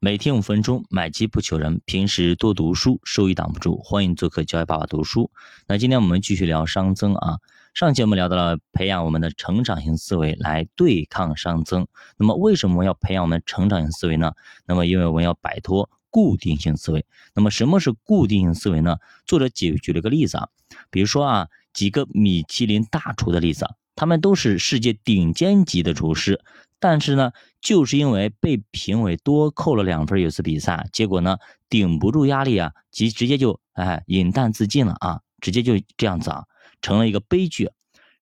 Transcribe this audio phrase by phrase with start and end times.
[0.00, 1.80] 每天五分钟，买机不求人。
[1.84, 3.80] 平时多读书，收益挡不住。
[3.82, 5.32] 欢迎做客教育爸爸读书。
[5.66, 7.38] 那今天我们继续聊熵增啊。
[7.74, 11.88] 上期我们聊到了培养我们的成长型思维来对抗熵增。
[12.16, 14.34] 那么为什么要培养我们成长型思维呢？
[14.66, 17.04] 那么因为我们要摆脱固定性思维。
[17.34, 18.98] 那么什么是固定性思维呢？
[19.26, 20.46] 作者举举了个例子啊，
[20.90, 26.40] 比如说啊，几个米其林大厨的例子啊，他们都是世界顶尖级的厨师。
[26.80, 31.36] 但是呢，就是因为被评委多扣了两分，有次比赛，结果呢
[31.68, 36.44] 顶不住压力啊，即直接就哎饮弹自尽了啊，直接就这样子啊，
[36.80, 37.68] 成了一个悲剧。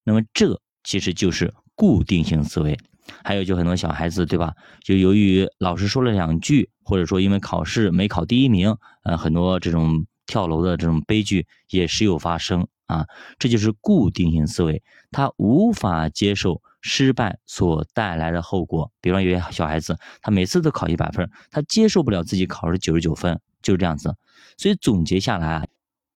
[0.05, 2.79] 那么这其实就是固定性思维。
[3.23, 4.55] 还有就很多小孩子对吧？
[4.83, 13.07] 就由于老师说了两句，或者说因为考试没考第一名，呃，很多这种跳楼的这种悲剧也时有发生啊。
[13.38, 14.82] 这就是固定性思维，
[15.12, 16.62] 他无法接受。
[16.86, 24.14] 失败所带来的后果，比方有些小孩子，他每次都考一百分，他接受不了自己考了九十九分，就是这样子。
[24.56, 25.68] 所以总结下来，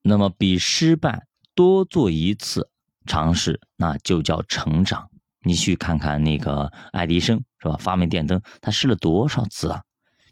[0.03, 2.71] 那么比失败多做一次
[3.05, 5.11] 尝试，那就叫成长。
[5.43, 7.77] 你去看看那个爱迪生是吧？
[7.77, 9.83] 发明电灯，他试了多少次啊？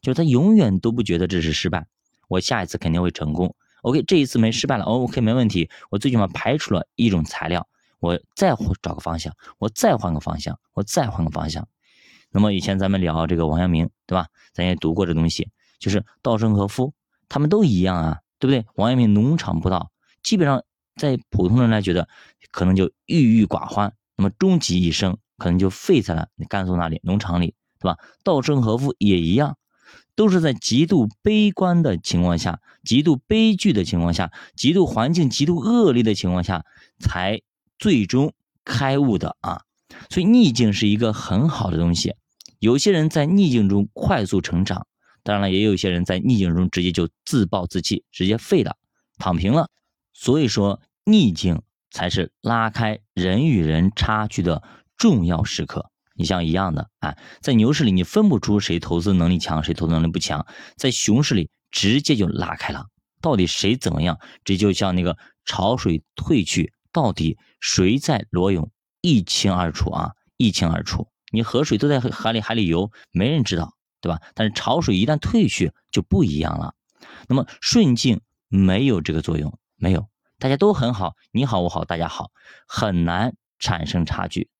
[0.00, 1.84] 就是他永远都不觉得这是失败，
[2.28, 3.56] 我下一次肯定会成功。
[3.82, 7.66] OK，这一次没失败了，OK 没问题，我最起码排除了一种材料。
[8.00, 11.66] 我再找个方向，我再换个方向，我再换个方向。
[12.30, 14.26] 那么以前咱们聊这个王阳明，对吧？
[14.52, 16.92] 咱也读过这东西，就是稻盛和夫，
[17.28, 18.66] 他们都一样啊，对不对？
[18.76, 19.90] 王阳明农场不到，
[20.22, 20.62] 基本上
[20.94, 22.06] 在普通人来觉得，
[22.50, 23.94] 可能就郁郁寡欢。
[24.16, 27.96] 那么终其一生，可能就废在了甘肃那里农场里，对吧？
[28.22, 29.56] 稻盛和夫也一样，
[30.14, 36.64] 都是在极度悲观的情况下，极度悲剧的情况下，极度环境极度恶劣的情况下，
[37.00, 37.40] 才。
[37.78, 38.32] 最终
[38.64, 39.62] 开悟的啊，
[40.10, 42.14] 所以逆境是一个很好的东西。
[42.58, 44.86] 有些人在逆境中快速成长，
[45.22, 48.76] 当然了，也有一些人在逆境中直接就自暴自弃，直接废了，
[49.18, 49.68] 躺平了。
[50.12, 54.62] 所以说，逆境才是拉开人与人差距的
[54.96, 55.90] 重要时刻。
[56.14, 60.44] 你像一样的啊，在牛市里你分不出谁投资能力强，谁投资能力不强，
[60.76, 62.86] 在熊市里直接就拉开了，
[63.20, 64.18] 到底谁怎么样？
[64.44, 66.72] 这就像那个潮水退去。
[66.98, 68.72] 到底谁在裸泳，
[69.02, 71.06] 一清二楚啊，一清二楚。
[71.30, 74.20] 你河水都在海里海里游，没人知道，对吧？
[74.34, 76.74] 但是潮水一旦退去，就不一样了。
[77.28, 80.08] 那么顺境没有这个作用，没有，
[80.40, 82.32] 大家都很好，你好我好大家好，
[82.66, 84.50] 很难产生差距。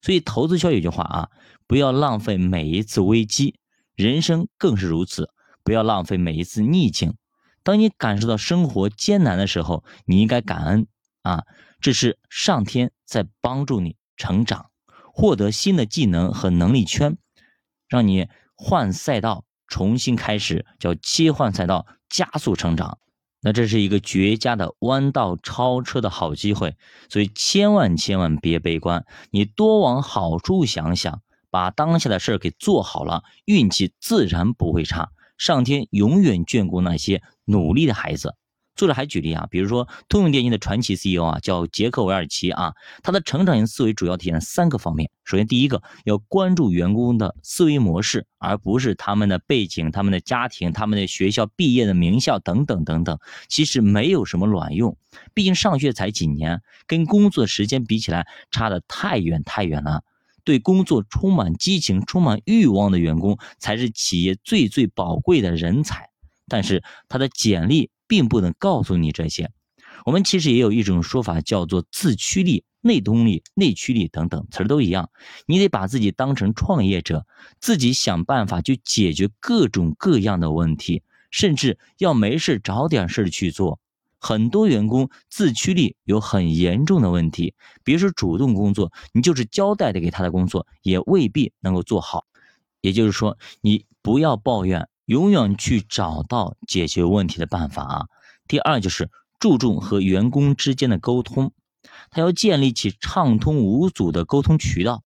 [0.00, 1.28] 所以投资圈有句话啊，
[1.66, 3.56] 不要浪费每一次危机，
[3.96, 5.30] 人生更是如此，
[5.64, 7.16] 不要浪费每一次逆境。
[7.64, 10.86] 当你感受到生活艰难的时候，你应该感恩
[11.22, 11.42] 啊。
[11.80, 14.70] 这是上天在帮助你成长，
[15.12, 17.16] 获得新的技能和能力圈，
[17.88, 22.98] 让你换赛道重新开始，叫切换赛道加速成长。
[23.42, 26.76] 那这是一个绝佳的弯道超车的好机会，
[27.08, 35.10] 所以千万千万别悲观，你多往好处想想，把当下的事儿给做好了，运气自然不会差。
[35.38, 38.36] 上天永远眷顾那些努力的孩子。
[38.80, 45.10] 作者还举例啊，比如说通用电气的传奇 CEO 啊，叫杰克韦尔奇啊，他的成长型思维主要体现三个方面。
[45.22, 53.18] 首先，第一个要关注员工的思维模式，而不是他们的背景、他们的家庭、他们的学校毕业的名校等等等等，
[53.48, 54.96] 其实没有什么卵用。
[55.34, 60.02] 毕竟上学才几年，跟工作时间比起来，差的太远太远了。
[60.42, 66.08] 对工作充满激情、充满欲望的员工，才是企业最最宝贵的人才。
[66.48, 67.90] 但是他的简历。
[68.10, 69.52] 并不能告诉你这些。
[70.04, 75.10] 我们其实也有一种说法，叫做自驱力、内动力、内驱力等等词儿都一样。
[75.46, 77.24] 你得把自己当成创业者，
[77.60, 83.78] 自己想办法去解决各种各样的问题，甚至要没事找点事去做。
[84.18, 87.54] 很多员工自驱力有很严重的问题，
[87.84, 92.24] 别说主动工作，你就是交代的给他的工作，也未必能够做好。
[92.80, 94.88] 也就是说，你不要抱怨。
[95.10, 98.06] 永远去找到解决问题的办法啊！
[98.46, 101.50] 第二就是注重和员工之间的沟通，
[102.10, 105.02] 他要建立起畅通无阻的沟通渠道。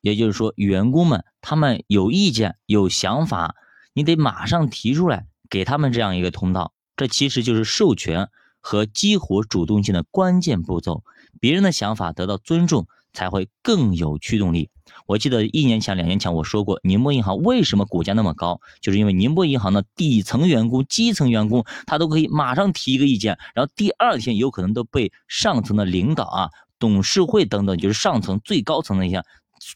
[0.00, 3.56] 也就是说，员工们他们有意见、有想法，
[3.94, 6.72] 你得马上提出来，给他们这样一个通道。
[6.94, 8.28] 这其实就是授权
[8.60, 11.02] 和激活主动性的关键步骤。
[11.40, 14.70] 别人的想法得到尊重，才会更有驱动力。
[15.06, 29.22] 我记得一年前、两年前我说过，宁波银行为什么股价那么高，就是因为宁波银行的底层员工、基层员工，他都可以马上提一个意见，然后第二天有可能都被上层的领导啊、董事会等等，就是上层最高层的一些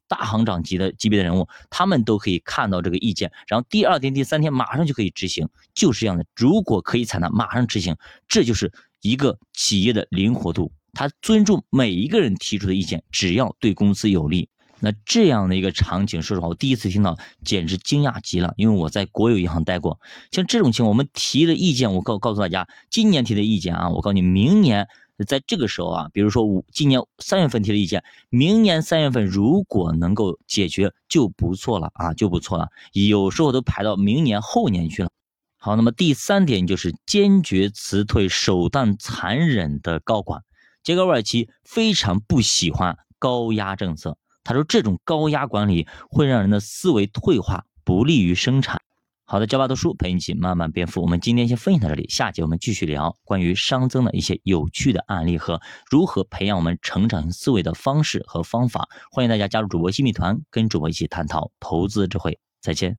[0.07, 6.25] 大行长级的级别的人物，他们都可以看到这个意见，然后第二天、第三天马上就可以执行，就是这样的。
[6.37, 7.97] 如果可以采纳，马上执行，
[8.29, 10.73] 这就是一个企业的灵活度。
[10.95, 14.49] 他尊重每一个人提出的意见，只要对公司有利。
[14.85, 18.53] 那这样的一个场景，说实话，我第一次听到，简直惊讶极了。
[18.57, 20.01] 因为我在国有银行待过，
[20.33, 24.89] 像这种情况，我们提的意见，我告告诉大家，今年提的意见啊，我告诉你，明年
[25.25, 32.67] 在这个时候啊，比如说五今年三月份提的意见，明年三月份如果能够解决就不错了啊，就不错了。
[32.93, 35.11] 有时候都排到明年后年去了。
[35.59, 40.43] 好，那么第三点就是坚决辞退手段残忍的高管。
[40.83, 44.19] 杰克韦尔奇非常不喜欢高压政策。
[44.45, 48.81] 他说：“这种高压管理会让人的思维退化，不利于生产。”
[49.25, 51.01] 好的，教爸读书陪你一起慢慢变富。
[51.01, 55.61] 我们今天先分享到这里，下节我们继续聊关于熵增的一些有趣的案例和
[55.91, 58.89] 如何培养我们成长型思维的方式和方法。
[59.11, 62.39] 欢迎大家加入主播新米团，跟主播一起探讨投资智慧。
[62.61, 62.91] 再见。